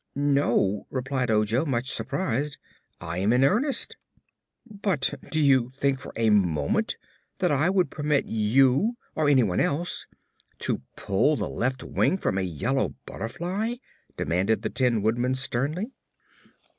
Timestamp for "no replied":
0.15-1.29